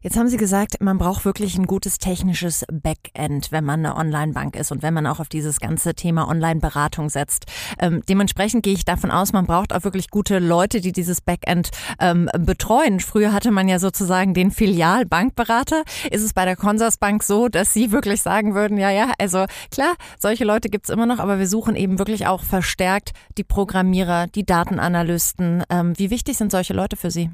Jetzt 0.03 0.17
haben 0.17 0.29
Sie 0.29 0.37
gesagt, 0.37 0.81
man 0.81 0.99
braucht 0.99 1.25
wirklich 1.25 1.59
ein 1.59 1.67
gutes 1.67 1.99
technisches 1.99 2.65
Backend, 2.71 3.51
wenn 3.51 3.65
man 3.65 3.85
eine 3.85 3.97
Online-Bank 3.97 4.57
ist 4.57 4.71
und 4.71 4.83
wenn 4.83 4.95
man 4.95 5.07
auch 5.07 5.21
auf 5.21 5.29
dieses 5.29 5.59
ganze 5.59 5.95
Thema 5.95 6.29
Online-Beratung 6.29 7.09
setzt. 7.09 7.47
Ähm, 7.79 8.03
dementsprechend 8.09 8.63
gehe 8.63 8.75
ich 8.75 8.85
davon 8.85 9.11
aus, 9.11 9.33
man 9.33 9.47
braucht 9.47 9.73
auch 9.73 9.85
wirklich 9.85 10.11
gute 10.11 10.39
Leute, 10.39 10.81
die 10.81 10.93
dieses 10.93 11.21
Backend 11.21 11.71
ähm, 11.99 12.29
betreuen. 12.39 13.01
Früher 13.01 13.33
hatte 13.33 13.51
man 13.51 13.69
ja 13.69 13.79
sozusagen 13.79 14.35
den 14.35 14.51
Filialbankberater. 14.51 15.83
Ist 16.11 16.23
es 16.23 16.33
bei 16.33 16.45
der 16.45 16.57
Consorsbank 16.57 17.23
so, 17.23 17.49
dass 17.49 17.73
Sie 17.73 17.93
wirklich 17.93 18.23
sagen 18.23 18.55
würden, 18.55 18.79
ja, 18.79 18.91
ja, 18.91 19.13
also 19.19 19.47
klar, 19.71 19.95
solche 20.19 20.45
Leute 20.45 20.69
gibt's 20.69 20.91
immer 20.91 21.07
noch, 21.07 21.19
aber 21.19 21.39
wir 21.39 21.49
suchen 21.49 21.77
eben 21.77 21.99
wirklich 21.99 22.27
auch 22.27 22.43
verstärkt 22.43 23.13
die 23.39 23.45
Programmierer, 23.45 24.27
die 24.29 24.45
Datenanalysten. 24.45 25.65
Ähm, 25.71 25.99
wie 25.99 26.11
wichtig 26.11 26.37
sind 26.37 26.51
solche 26.53 26.75
Leute 26.75 26.97
für 26.97 27.11
Sie? 27.11 27.31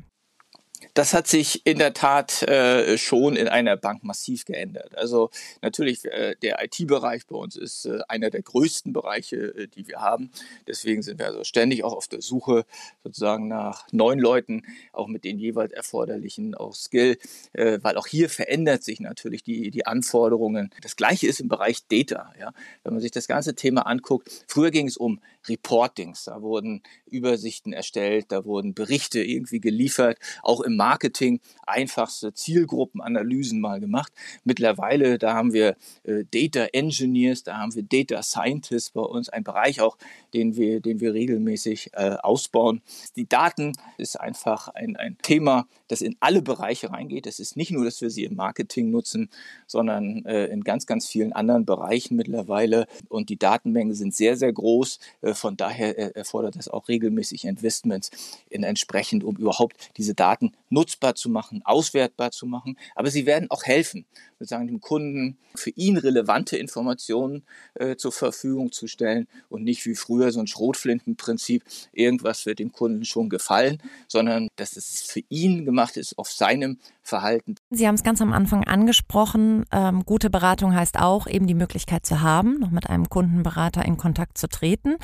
Das 0.94 1.14
hat 1.14 1.26
sich 1.26 1.66
in 1.66 1.78
der 1.78 1.94
Tat 1.94 2.42
äh, 2.42 2.98
schon 2.98 3.36
in 3.36 3.48
einer 3.48 3.76
Bank 3.76 4.04
massiv 4.04 4.44
geändert. 4.44 4.96
Also 4.96 5.30
natürlich, 5.60 6.04
äh, 6.04 6.34
der 6.42 6.62
IT-Bereich 6.62 7.26
bei 7.26 7.36
uns 7.36 7.56
ist 7.56 7.86
äh, 7.86 8.00
einer 8.08 8.30
der 8.30 8.42
größten 8.42 8.92
Bereiche, 8.92 9.36
äh, 9.36 9.68
die 9.68 9.88
wir 9.88 10.00
haben. 10.00 10.30
Deswegen 10.66 11.02
sind 11.02 11.18
wir 11.18 11.26
also 11.26 11.44
ständig 11.44 11.84
auch 11.84 11.92
auf 11.92 12.08
der 12.08 12.22
Suche 12.22 12.64
sozusagen 13.04 13.48
nach 13.48 13.86
neuen 13.92 14.18
Leuten, 14.18 14.62
auch 14.92 15.08
mit 15.08 15.24
den 15.24 15.38
jeweils 15.38 15.72
erforderlichen 15.72 16.54
auch 16.54 16.74
Skill, 16.74 17.18
äh, 17.52 17.78
weil 17.82 17.96
auch 17.96 18.06
hier 18.06 18.28
verändert 18.28 18.82
sich 18.82 19.00
natürlich 19.00 19.42
die, 19.42 19.70
die 19.70 19.86
Anforderungen. 19.86 20.70
Das 20.82 20.96
gleiche 20.96 21.26
ist 21.26 21.40
im 21.40 21.48
Bereich 21.48 21.86
Data. 21.88 22.32
Ja? 22.38 22.52
Wenn 22.82 22.94
man 22.94 23.00
sich 23.00 23.10
das 23.10 23.28
ganze 23.28 23.54
Thema 23.54 23.86
anguckt, 23.86 24.30
früher 24.46 24.70
ging 24.70 24.86
es 24.86 24.96
um 24.96 25.20
Reportings, 25.48 26.24
da 26.24 26.42
wurden 26.42 26.82
Übersichten 27.06 27.72
erstellt, 27.72 28.26
da 28.30 28.44
wurden 28.44 28.74
Berichte 28.74 29.22
irgendwie 29.22 29.60
geliefert, 29.60 30.18
auch 30.42 30.60
im 30.60 30.76
Marketing 30.76 31.40
einfachste 31.66 32.32
Zielgruppenanalysen 32.32 33.60
mal 33.60 33.80
gemacht. 33.80 34.12
Mittlerweile, 34.44 35.18
da 35.18 35.34
haben 35.34 35.52
wir 35.52 35.76
äh, 36.04 36.24
Data 36.30 36.64
Engineers, 36.72 37.42
da 37.42 37.58
haben 37.58 37.74
wir 37.74 37.82
Data 37.82 38.22
Scientists 38.22 38.90
bei 38.90 39.02
uns, 39.02 39.28
ein 39.28 39.44
Bereich 39.44 39.80
auch, 39.80 39.96
den 40.34 40.56
wir, 40.56 40.80
den 40.80 41.00
wir 41.00 41.14
regelmäßig 41.14 41.90
äh, 41.94 42.16
ausbauen. 42.22 42.82
Die 43.16 43.28
Daten 43.28 43.72
ist 43.98 44.18
einfach 44.18 44.68
ein, 44.68 44.96
ein 44.96 45.16
Thema, 45.22 45.66
das 45.88 46.00
in 46.00 46.16
alle 46.20 46.42
Bereiche 46.42 46.90
reingeht. 46.90 47.26
Es 47.26 47.38
ist 47.38 47.56
nicht 47.56 47.70
nur, 47.70 47.84
dass 47.84 48.00
wir 48.00 48.10
sie 48.10 48.24
im 48.24 48.36
Marketing 48.36 48.90
nutzen, 48.90 49.30
sondern 49.66 50.24
äh, 50.24 50.46
in 50.46 50.64
ganz, 50.64 50.86
ganz 50.86 51.06
vielen 51.06 51.32
anderen 51.32 51.64
Bereichen 51.64 52.16
mittlerweile. 52.16 52.86
Und 53.08 53.28
die 53.28 53.38
Datenmengen 53.38 53.94
sind 53.94 54.14
sehr, 54.14 54.36
sehr 54.36 54.52
groß. 54.52 54.98
Äh, 55.20 55.31
von 55.34 55.56
daher 55.56 55.98
äh, 55.98 56.12
erfordert 56.14 56.56
es 56.56 56.68
auch 56.68 56.88
regelmäßig 56.88 57.44
Investments 57.44 58.10
in 58.48 58.62
entsprechend, 58.62 59.24
um 59.24 59.36
überhaupt 59.36 59.90
diese 59.96 60.14
Daten 60.14 60.52
nutzbar 60.70 61.14
zu 61.14 61.28
machen, 61.28 61.62
auswertbar 61.64 62.30
zu 62.30 62.46
machen. 62.46 62.76
Aber 62.94 63.10
sie 63.10 63.26
werden 63.26 63.50
auch 63.50 63.64
helfen, 63.64 64.06
sozusagen 64.38 64.66
dem 64.66 64.80
Kunden 64.80 65.38
für 65.54 65.70
ihn 65.70 65.96
relevante 65.96 66.56
Informationen 66.56 67.44
äh, 67.74 67.96
zur 67.96 68.12
Verfügung 68.12 68.72
zu 68.72 68.86
stellen 68.86 69.28
und 69.48 69.64
nicht 69.64 69.84
wie 69.86 69.94
früher 69.94 70.32
so 70.32 70.40
ein 70.40 70.46
Schrotflintenprinzip, 70.46 71.64
irgendwas 71.92 72.46
wird 72.46 72.58
dem 72.58 72.72
Kunden 72.72 73.04
schon 73.04 73.28
gefallen, 73.28 73.80
sondern 74.08 74.48
dass 74.56 74.76
es 74.76 75.02
für 75.02 75.22
ihn 75.28 75.64
gemacht 75.64 75.96
ist 75.96 76.18
auf 76.18 76.30
seinem 76.30 76.78
Verhalten. 77.02 77.56
Sie 77.70 77.86
haben 77.86 77.96
es 77.96 78.04
ganz 78.04 78.20
am 78.20 78.32
Anfang 78.32 78.64
angesprochen. 78.64 79.64
Ähm, 79.72 80.04
gute 80.06 80.30
Beratung 80.30 80.74
heißt 80.74 80.98
auch, 80.98 81.26
eben 81.26 81.46
die 81.46 81.54
Möglichkeit 81.54 82.06
zu 82.06 82.20
haben, 82.20 82.60
noch 82.60 82.70
mit 82.70 82.88
einem 82.88 83.08
Kundenberater 83.08 83.84
in 83.84 83.96
Kontakt 83.96 84.38
zu 84.38 84.48
treten. 84.48 84.96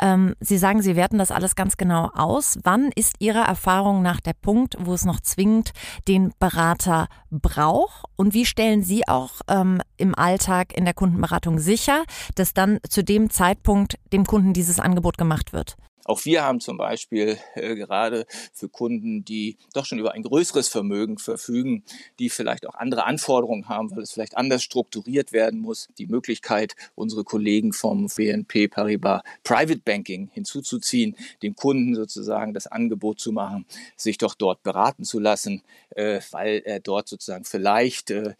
Ähm, 0.00 0.34
Sie 0.40 0.58
sagen, 0.58 0.82
Sie 0.82 0.96
werten 0.96 1.18
das 1.18 1.30
alles 1.30 1.54
ganz 1.54 1.76
genau 1.76 2.10
aus. 2.14 2.58
Wann 2.62 2.90
ist 2.94 3.16
Ihrer 3.20 3.44
Erfahrung 3.44 4.02
nach 4.02 4.20
der 4.20 4.34
Punkt, 4.34 4.76
wo 4.78 4.94
es 4.94 5.04
noch 5.04 5.20
zwingend 5.20 5.72
den 6.08 6.32
Berater 6.38 7.08
braucht? 7.30 8.04
Und 8.16 8.34
wie 8.34 8.46
stellen 8.46 8.82
Sie 8.82 9.06
auch 9.08 9.40
ähm, 9.48 9.80
im 9.96 10.14
Alltag 10.14 10.76
in 10.76 10.84
der 10.84 10.94
Kundenberatung 10.94 11.58
sicher, 11.58 12.04
dass 12.34 12.54
dann 12.54 12.78
zu 12.88 13.02
dem 13.02 13.30
Zeitpunkt 13.30 13.98
dem 14.12 14.24
Kunden 14.24 14.52
dieses 14.52 14.80
Angebot 14.80 15.18
gemacht 15.18 15.52
wird? 15.52 15.76
Auch 16.04 16.24
wir 16.24 16.42
haben 16.42 16.60
zum 16.60 16.76
Beispiel 16.76 17.38
äh, 17.54 17.74
gerade 17.74 18.26
für 18.52 18.68
Kunden, 18.68 19.24
die 19.24 19.56
doch 19.72 19.86
schon 19.86 19.98
über 19.98 20.12
ein 20.12 20.22
größeres 20.22 20.68
Vermögen 20.68 21.18
verfügen, 21.18 21.82
die 22.18 22.28
vielleicht 22.28 22.66
auch 22.66 22.74
andere 22.74 23.04
Anforderungen 23.04 23.68
haben, 23.68 23.90
weil 23.90 24.02
es 24.02 24.12
vielleicht 24.12 24.36
anders 24.36 24.62
strukturiert 24.62 25.32
werden 25.32 25.60
muss, 25.60 25.88
die 25.98 26.06
Möglichkeit, 26.06 26.76
unsere 26.94 27.24
Kollegen 27.24 27.72
vom 27.72 28.08
BNP 28.14 28.68
Paribas 28.68 29.22
Private 29.44 29.80
Banking 29.84 30.28
hinzuzuziehen, 30.32 31.16
dem 31.42 31.56
Kunden 31.56 31.94
sozusagen 31.94 32.52
das 32.52 32.66
Angebot 32.66 33.18
zu 33.18 33.32
machen, 33.32 33.64
sich 33.96 34.18
doch 34.18 34.34
dort 34.34 34.62
beraten 34.62 35.04
zu 35.04 35.18
lassen, 35.18 35.62
äh, 35.90 36.20
weil 36.32 36.62
er 36.64 36.80
dort 36.80 37.08
sozusagen 37.08 37.44
vielleicht 37.44 38.10
äh, 38.10 38.34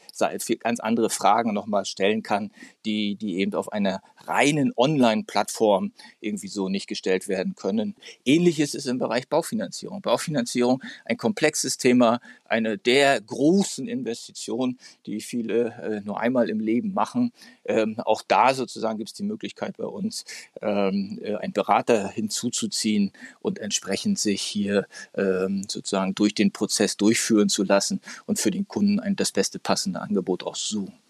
ganz 0.61 0.81
andere 0.81 1.09
Fragen 1.09 1.55
nochmal 1.55 1.87
stellen 1.87 2.23
kann, 2.23 2.51
die, 2.85 3.17
die 3.17 3.39
eben 3.39 3.55
auf 3.55 3.73
einer 3.73 4.03
reinen 4.27 4.73
Online-Plattform 4.77 5.93
irgendwie 6.21 6.49
so 6.49 6.69
nicht 6.69 6.89
gestellt 6.89 7.29
werden 7.29 7.54
können. 7.55 7.95
Ähnliches 8.25 8.75
ist 8.75 8.87
im 8.87 8.99
Bereich 8.99 9.29
Baufinanzierung. 9.29 10.03
Baufinanzierung, 10.03 10.83
ein 11.05 11.17
komplexes 11.17 11.79
Thema, 11.79 12.21
eine 12.45 12.79
der 12.79 13.21
großen 13.21 13.89
Investitionen, 13.89 14.79
die 15.07 15.21
viele 15.21 15.75
äh, 15.83 16.01
nur 16.01 16.21
einmal 16.21 16.51
im 16.51 16.61
Leben 16.61 16.93
machen. 16.95 17.33
Ähm, 17.65 17.99
auch 18.01 18.23
da 18.27 18.55
sozusagen 18.55 18.99
gibt 18.99 19.11
es 19.11 19.15
die 19.15 19.23
Möglichkeit 19.23 19.77
bei 19.77 19.85
uns, 19.85 20.25
ähm, 20.61 21.19
äh, 21.23 21.37
einen 21.37 21.53
Berater 21.53 22.09
hinzuzuziehen 22.09 23.13
und 23.41 23.59
entsprechend 23.59 24.19
sich 24.19 24.43
hier 24.43 24.87
ähm, 25.15 25.65
sozusagen 25.69 26.15
durch 26.15 26.35
den 26.35 26.53
Prozess 26.53 26.97
durchführen 26.97 27.49
zu 27.49 27.65
lassen 27.65 28.01
und 28.27 28.39
für 28.39 28.51
den 28.51 28.69
Kunden 28.69 29.01
ein, 29.01 29.17
das 29.17 29.33
beste 29.33 29.59
passende 29.59 30.01
Angebot 30.01 30.43
auszusuchen. 30.43 31.04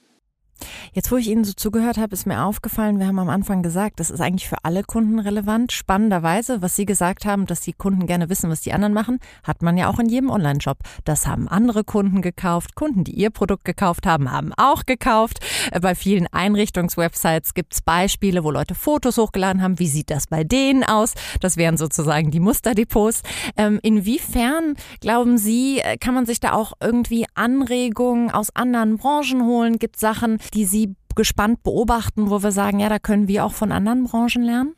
Jetzt, 0.93 1.11
wo 1.11 1.17
ich 1.17 1.29
Ihnen 1.29 1.45
so 1.45 1.53
zugehört 1.53 1.99
habe, 1.99 2.15
ist 2.15 2.27
mir 2.27 2.45
aufgefallen, 2.45 2.99
wir 2.99 3.07
haben 3.07 3.19
am 3.19 3.29
Anfang 3.29 3.63
gesagt, 3.63 4.01
das 4.01 4.11
ist 4.11 4.21
eigentlich 4.21 4.49
für 4.49 4.65
alle 4.65 4.83
Kunden 4.83 5.19
relevant. 5.19 5.73
Spannenderweise, 5.73 6.63
was 6.63 6.77
Sie 6.77 6.87
gesagt 6.87 7.25
haben, 7.25 7.47
dass 7.47 7.61
die 7.61 7.73
Kunden 7.73 8.07
gerne 8.07 8.29
wissen, 8.29 8.51
was 8.51 8.61
die 8.61 8.73
anderen 8.73 8.95
machen, 8.95 9.19
hat 9.43 9.63
man 9.63 9.77
ja 9.77 9.89
auch 9.89 9.99
in 9.99 10.09
jedem 10.09 10.31
Online-Shop. 10.31 10.79
Das 11.05 11.27
haben 11.27 11.49
andere 11.49 11.85
Kunden 11.85 12.23
gekauft. 12.23 12.75
Kunden, 12.75 13.05
die 13.05 13.13
ihr 13.13 13.31
Produkt 13.31 13.65
gekauft 13.65 14.07
haben, 14.07 14.31
haben 14.31 14.53
auch 14.57 14.85
gekauft. 14.87 15.41
Äh, 15.71 15.81
bei 15.81 15.95
vielen 15.95 16.27
Einrichtungswebsites 16.27 17.55
gibt 17.55 17.75
es 17.75 17.81
Beispiele, 17.83 18.45
wo 18.45 18.51
Leute 18.51 18.75
Fotos 18.75 19.19
hochgeladen 19.19 19.63
haben. 19.63 19.79
Wie 19.79 19.89
sieht 19.89 20.11
das 20.11 20.27
bei 20.27 20.45
denen 20.45 20.85
aus? 20.85 21.15
Das 21.41 21.57
wären 21.57 21.77
sozusagen 21.77 22.31
die 22.31 22.41
Musterdepots. 22.41 23.23
Ähm, 23.57 23.81
inwiefern, 23.83 24.77
glauben 25.01 25.39
Sie, 25.39 25.81
äh, 25.81 25.97
kann 25.97 26.15
man 26.15 26.27
sich 26.27 26.41
da 26.41 26.53
auch 26.53 26.73
irgendwie 26.81 27.27
Anregungen 27.35 28.31
aus 28.31 28.55
anderen 28.55 28.97
Branchen 28.97 29.45
holen? 29.45 29.79
Gibt 29.79 29.99
Sachen, 29.99 30.39
die 30.55 30.65
Sie 30.65 30.95
gespannt 31.15 31.63
beobachten, 31.63 32.31
wo 32.31 32.43
wir 32.43 32.53
sagen, 32.53 32.81
ja, 32.81 32.89
da 32.89 32.99
können 32.99 33.29
wir 33.29 33.45
auch 33.45 33.53
von 33.53 33.73
anderen 33.73 34.05
Branchen 34.05 34.43
lernen? 34.43 34.75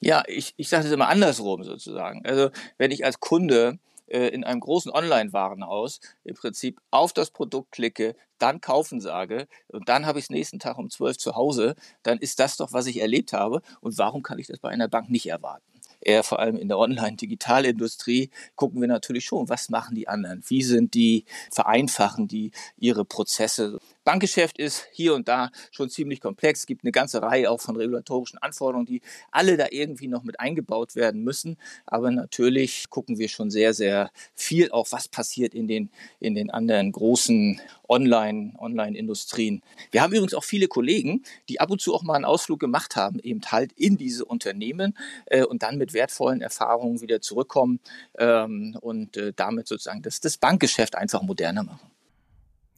Ja, 0.00 0.22
ich, 0.26 0.54
ich 0.56 0.68
sage 0.68 0.84
das 0.84 0.92
immer 0.92 1.08
andersrum 1.08 1.64
sozusagen. 1.64 2.24
Also 2.26 2.50
wenn 2.76 2.90
ich 2.90 3.04
als 3.04 3.18
Kunde 3.20 3.78
äh, 4.06 4.28
in 4.28 4.44
einem 4.44 4.60
großen 4.60 4.92
Online-Warenhaus 4.92 6.00
im 6.24 6.34
Prinzip 6.34 6.80
auf 6.90 7.12
das 7.12 7.30
Produkt 7.30 7.72
klicke, 7.72 8.14
dann 8.38 8.60
kaufen 8.60 9.00
sage 9.00 9.48
und 9.68 9.88
dann 9.88 10.04
habe 10.04 10.18
ich 10.18 10.26
es 10.26 10.30
nächsten 10.30 10.58
Tag 10.58 10.76
um 10.76 10.90
12 10.90 11.16
zu 11.16 11.34
Hause, 11.34 11.74
dann 12.02 12.18
ist 12.18 12.38
das 12.38 12.58
doch, 12.58 12.72
was 12.72 12.86
ich 12.86 13.00
erlebt 13.00 13.32
habe. 13.32 13.62
Und 13.80 13.96
warum 13.96 14.22
kann 14.22 14.38
ich 14.38 14.46
das 14.46 14.58
bei 14.58 14.68
einer 14.68 14.88
Bank 14.88 15.08
nicht 15.08 15.26
erwarten? 15.26 15.64
eher 16.00 16.22
vor 16.22 16.38
allem 16.38 16.56
in 16.56 16.68
der 16.68 16.78
Online-Digitalindustrie, 16.78 18.30
gucken 18.54 18.80
wir 18.80 18.88
natürlich 18.88 19.24
schon, 19.24 19.48
was 19.48 19.68
machen 19.68 19.94
die 19.94 20.08
anderen? 20.08 20.42
Wie 20.46 20.62
sind 20.62 20.94
die, 20.94 21.24
vereinfachen 21.50 22.28
die 22.28 22.52
ihre 22.76 23.04
Prozesse? 23.04 23.80
Bankgeschäft 24.06 24.58
ist 24.58 24.86
hier 24.92 25.14
und 25.14 25.26
da 25.26 25.50
schon 25.72 25.90
ziemlich 25.90 26.20
komplex. 26.20 26.60
Es 26.60 26.66
gibt 26.66 26.84
eine 26.84 26.92
ganze 26.92 27.22
Reihe 27.22 27.50
auch 27.50 27.60
von 27.60 27.74
regulatorischen 27.74 28.38
Anforderungen, 28.38 28.86
die 28.86 29.02
alle 29.32 29.56
da 29.56 29.66
irgendwie 29.68 30.06
noch 30.06 30.22
mit 30.22 30.38
eingebaut 30.38 30.94
werden 30.94 31.24
müssen. 31.24 31.56
Aber 31.86 32.12
natürlich 32.12 32.88
gucken 32.88 33.18
wir 33.18 33.28
schon 33.28 33.50
sehr, 33.50 33.74
sehr 33.74 34.12
viel 34.36 34.70
auch, 34.70 34.86
was 34.92 35.08
passiert 35.08 35.54
in 35.54 35.66
den, 35.66 35.90
in 36.20 36.36
den 36.36 36.50
anderen 36.50 36.92
großen 36.92 37.60
Online, 37.88 38.54
Online-Industrien. 38.58 39.62
Wir 39.90 40.02
haben 40.02 40.12
übrigens 40.12 40.34
auch 40.34 40.44
viele 40.44 40.68
Kollegen, 40.68 41.24
die 41.48 41.58
ab 41.58 41.72
und 41.72 41.80
zu 41.80 41.92
auch 41.92 42.04
mal 42.04 42.14
einen 42.14 42.24
Ausflug 42.24 42.60
gemacht 42.60 42.94
haben, 42.94 43.18
eben 43.18 43.40
halt 43.50 43.72
in 43.72 43.96
diese 43.96 44.24
Unternehmen 44.24 44.96
äh, 45.26 45.42
und 45.42 45.64
dann 45.64 45.78
mit 45.78 45.94
wertvollen 45.94 46.42
Erfahrungen 46.42 47.00
wieder 47.00 47.20
zurückkommen 47.20 47.80
ähm, 48.18 48.78
und 48.80 49.16
äh, 49.16 49.32
damit 49.34 49.66
sozusagen 49.66 50.02
das, 50.02 50.20
das 50.20 50.36
Bankgeschäft 50.36 50.94
einfach 50.94 51.22
moderner 51.22 51.64
machen. 51.64 51.95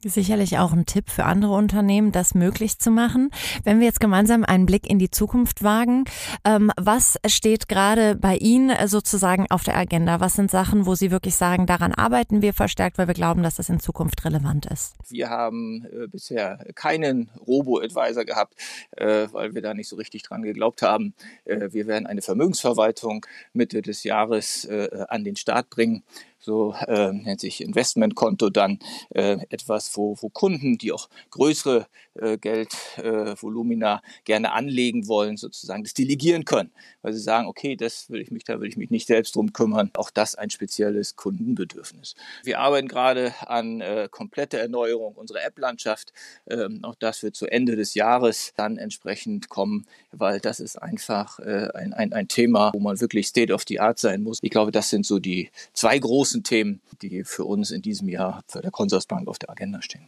Sicherlich 0.05 0.57
auch 0.57 0.71
ein 0.71 0.85
Tipp 0.85 1.09
für 1.09 1.25
andere 1.25 1.53
Unternehmen, 1.55 2.13
das 2.13 2.33
möglich 2.33 2.79
zu 2.79 2.89
machen. 2.89 3.31
Wenn 3.65 3.81
wir 3.81 3.85
jetzt 3.85 3.99
gemeinsam 3.99 4.45
einen 4.45 4.65
Blick 4.65 4.89
in 4.89 4.97
die 4.97 5.11
Zukunft 5.11 5.61
wagen, 5.61 6.05
ähm, 6.45 6.71
was 6.77 7.17
steht 7.27 7.67
gerade 7.67 8.15
bei 8.15 8.37
Ihnen 8.37 8.87
sozusagen 8.87 9.47
auf 9.49 9.63
der 9.63 9.75
Agenda? 9.75 10.21
Was 10.21 10.35
sind 10.35 10.51
Sachen, 10.51 10.85
wo 10.85 10.95
Sie 10.95 11.11
wirklich 11.11 11.35
sagen, 11.35 11.65
daran 11.65 11.93
arbeiten 11.93 12.41
wir 12.41 12.53
verstärkt, 12.53 12.97
weil 12.97 13.07
wir 13.07 13.13
glauben, 13.13 13.43
dass 13.43 13.55
das 13.55 13.67
in 13.67 13.81
Zukunft 13.81 14.23
relevant 14.23 14.67
ist? 14.67 14.95
Wir 15.09 15.29
haben 15.29 15.85
äh, 15.91 16.07
bisher 16.07 16.65
keinen 16.75 17.29
Robo-Advisor 17.45 18.23
gehabt, 18.23 18.53
äh, 18.95 19.27
weil 19.33 19.53
wir 19.53 19.61
da 19.61 19.73
nicht 19.73 19.89
so 19.89 19.97
richtig 19.97 20.23
dran 20.23 20.43
geglaubt 20.43 20.81
haben. 20.81 21.13
Äh, 21.43 21.73
wir 21.73 21.87
werden 21.87 22.07
eine 22.07 22.21
Vermögensverwaltung 22.21 23.25
Mitte 23.51 23.81
des 23.81 24.05
Jahres 24.05 24.67
an 25.09 25.23
den 25.23 25.35
Start 25.35 25.69
bringen 25.69 26.03
so 26.39 26.73
äh, 26.87 27.11
nennt 27.11 27.41
sich 27.41 27.61
Investmentkonto 27.61 28.49
dann 28.49 28.79
äh, 29.09 29.37
etwas, 29.49 29.95
wo, 29.95 30.15
wo 30.19 30.29
Kunden, 30.29 30.77
die 30.77 30.91
auch 30.91 31.09
größere 31.31 31.87
äh, 32.21 32.37
Geldvolumina 32.37 33.95
äh, 33.97 33.99
gerne 34.25 34.51
anlegen 34.51 35.07
wollen, 35.07 35.37
sozusagen 35.37 35.83
das 35.83 35.93
delegieren 35.93 36.45
können, 36.45 36.71
weil 37.01 37.13
sie 37.13 37.19
sagen, 37.19 37.47
okay, 37.47 37.75
das 37.75 38.09
will 38.09 38.21
ich 38.21 38.31
mich, 38.31 38.43
da 38.43 38.59
will 38.59 38.69
ich 38.69 38.77
mich 38.77 38.89
nicht 38.89 39.07
selbst 39.07 39.35
drum 39.35 39.53
kümmern. 39.53 39.91
Auch 39.95 40.09
das 40.09 40.35
ein 40.35 40.49
spezielles 40.49 41.15
Kundenbedürfnis. 41.15 42.15
Wir 42.43 42.59
arbeiten 42.59 42.87
gerade 42.87 43.33
an 43.47 43.81
äh, 43.81 44.07
kompletter 44.09 44.59
Erneuerung 44.59 45.15
unserer 45.15 45.43
App-Landschaft. 45.43 46.13
Ähm, 46.49 46.83
auch 46.83 46.95
das 46.95 47.23
wird 47.23 47.35
zu 47.35 47.47
Ende 47.47 47.75
des 47.75 47.93
Jahres 47.93 48.53
dann 48.55 48.77
entsprechend 48.77 49.49
kommen, 49.49 49.85
weil 50.11 50.39
das 50.39 50.59
ist 50.59 50.77
einfach 50.77 51.39
äh, 51.39 51.69
ein, 51.73 51.93
ein, 51.93 52.13
ein 52.13 52.27
Thema, 52.27 52.71
wo 52.73 52.79
man 52.79 52.99
wirklich 52.99 53.27
State 53.27 53.53
of 53.53 53.63
the 53.67 53.79
Art 53.79 53.99
sein 53.99 54.23
muss. 54.23 54.39
Ich 54.41 54.51
glaube, 54.51 54.71
das 54.71 54.89
sind 54.89 55.05
so 55.05 55.19
die 55.19 55.49
zwei 55.73 55.97
großen 55.97 56.43
Themen, 56.43 56.81
die 57.01 57.23
für 57.23 57.45
uns 57.45 57.71
in 57.71 57.81
diesem 57.81 58.09
Jahr 58.09 58.43
für 58.47 58.61
der 58.61 58.71
Consorsbank 58.71 59.27
auf 59.27 59.39
der 59.39 59.49
Agenda 59.49 59.81
stehen. 59.81 60.07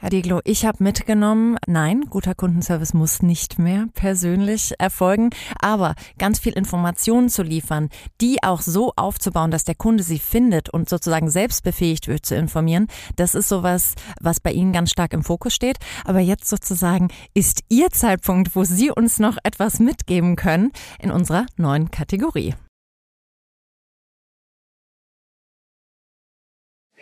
Herr 0.00 0.10
Dieglo, 0.10 0.40
ich 0.44 0.64
habe 0.64 0.84
mitgenommen, 0.84 1.56
nein, 1.66 2.02
guter 2.08 2.34
Kundenservice 2.34 2.94
muss 2.94 3.20
nicht 3.20 3.58
mehr 3.58 3.86
persönlich 3.94 4.74
erfolgen, 4.78 5.30
aber 5.60 5.96
ganz 6.18 6.38
viel 6.38 6.52
Informationen 6.52 7.28
zu 7.28 7.42
liefern, 7.42 7.88
die 8.20 8.42
auch 8.44 8.60
so 8.60 8.92
aufzubauen, 8.94 9.50
dass 9.50 9.64
der 9.64 9.74
Kunde 9.74 10.04
sie 10.04 10.20
findet 10.20 10.70
und 10.70 10.88
sozusagen 10.88 11.30
selbst 11.30 11.64
befähigt 11.64 12.06
wird 12.06 12.24
zu 12.24 12.36
informieren, 12.36 12.86
das 13.16 13.34
ist 13.34 13.48
sowas, 13.48 13.96
was 14.20 14.38
bei 14.38 14.52
Ihnen 14.52 14.72
ganz 14.72 14.90
stark 14.90 15.12
im 15.12 15.24
Fokus 15.24 15.52
steht. 15.52 15.78
Aber 16.04 16.20
jetzt 16.20 16.48
sozusagen 16.48 17.08
ist 17.34 17.64
Ihr 17.68 17.90
Zeitpunkt, 17.90 18.54
wo 18.54 18.62
Sie 18.62 18.90
uns 18.90 19.18
noch 19.18 19.36
etwas 19.42 19.80
mitgeben 19.80 20.36
können 20.36 20.70
in 21.00 21.10
unserer 21.10 21.46
neuen 21.56 21.90
Kategorie. 21.90 22.54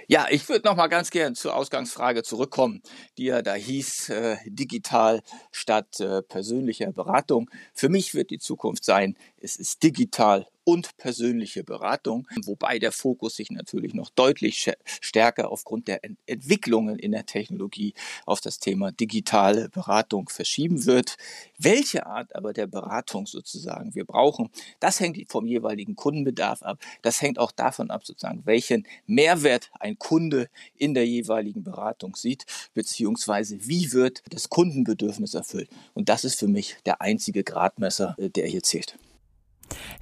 Ja, 0.09 0.27
ich 0.31 0.49
würde 0.49 0.69
noch 0.69 0.77
mal 0.77 0.87
ganz 0.87 1.11
gern 1.11 1.35
zur 1.35 1.57
Ausgangsfrage 1.57 2.23
zurückkommen, 2.23 2.81
die 3.19 3.25
ja 3.25 3.43
da 3.43 3.55
hieß, 3.55 4.11
äh, 4.11 4.37
digital 4.47 5.21
statt 5.51 5.99
äh, 5.99 6.23
persönlicher 6.23 6.93
Beratung. 6.93 7.51
Für 7.75 7.89
mich 7.89 8.15
wird 8.15 8.31
die 8.31 8.39
Zukunft 8.39 8.85
sein, 8.85 9.17
es 9.37 9.57
ist 9.57 9.83
digital 9.83 10.47
und 10.67 10.97
persönliche 10.97 11.63
Beratung, 11.63 12.27
wobei 12.45 12.81
der 12.81 12.91
Fokus 12.91 13.37
sich 13.37 13.51
natürlich 13.53 13.95
noch 13.95 14.11
deutlich 14.11 14.73
stärker 15.01 15.53
aufgrund 15.53 15.87
der 15.87 16.01
Entwicklungen 16.27 16.99
in 16.99 17.13
der 17.13 17.25
Technologie 17.25 17.95
auf 18.27 18.41
das 18.41 18.59
Thema 18.59 18.91
digitale 18.91 19.69
Beratung 19.69 20.29
verschieben 20.29 20.85
wird. 20.85 21.19
Welche 21.57 22.07
Art 22.07 22.35
aber 22.35 22.53
der 22.53 22.67
Beratung 22.67 23.27
sozusagen 23.27 23.95
wir 23.95 24.05
brauchen, 24.05 24.51
das 24.81 24.99
hängt 24.99 25.31
vom 25.31 25.47
jeweiligen 25.47 25.95
Kundenbedarf 25.95 26.65
ab. 26.65 26.81
Das 27.03 27.23
hängt 27.23 27.39
auch 27.39 27.53
davon 27.53 27.93
ab, 27.93 28.05
sozusagen, 28.05 28.45
welchen 28.45 28.89
Mehrwert 29.07 29.71
ein 29.79 30.01
Kunde 30.01 30.49
in 30.77 30.95
der 30.95 31.07
jeweiligen 31.07 31.63
Beratung 31.63 32.17
sieht, 32.17 32.45
beziehungsweise 32.75 33.69
wie 33.69 33.93
wird 33.93 34.25
das 34.31 34.49
Kundenbedürfnis 34.49 35.35
erfüllt. 35.35 35.71
Und 35.95 36.09
das 36.09 36.25
ist 36.25 36.41
für 36.41 36.49
mich 36.49 36.77
der 36.87 37.01
einzige 37.01 37.45
Gradmesser, 37.45 38.17
äh, 38.19 38.31
der 38.31 38.49
hier 38.49 38.65
zählt. 38.65 38.99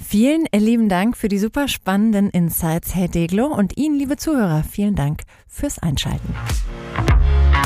Vielen 0.02 0.46
lieben 0.54 0.88
Dank 0.88 1.16
für 1.16 1.28
die 1.28 1.38
super 1.38 1.68
spannenden 1.68 2.30
Insights, 2.30 2.94
Herr 2.94 3.08
Deglo, 3.08 3.46
und 3.46 3.76
Ihnen, 3.76 3.98
liebe 3.98 4.16
Zuhörer, 4.16 4.62
vielen 4.62 4.94
Dank 4.94 5.22
fürs 5.46 5.78
Einschalten. 5.78 6.34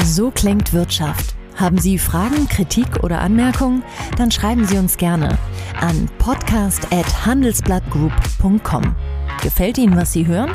So 0.04 0.30
klingt 0.30 0.73
Wirtschaft. 0.73 1.35
Haben 1.56 1.78
Sie 1.78 1.99
Fragen, 1.99 2.49
Kritik 2.49 3.02
oder 3.02 3.20
Anmerkungen? 3.20 3.82
Dann 4.16 4.30
schreiben 4.30 4.64
Sie 4.64 4.78
uns 4.78 4.97
gerne 4.97 5.37
an 5.80 6.08
podcast@handelsblattgroup.com. 6.18 8.94
Gefällt 9.42 9.78
Ihnen, 9.78 9.97
was 9.97 10.12
Sie 10.12 10.26
hören? 10.26 10.52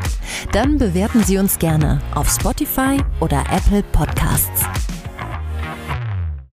Dann 0.54 0.78
bewerten 0.78 1.24
Sie 1.24 1.38
uns 1.38 1.60
gerne 1.60 2.02
auf 2.16 2.30
Spotify 2.30 2.98
oder 3.20 3.44
Apple 3.52 3.84
Podcasts. 3.92 4.64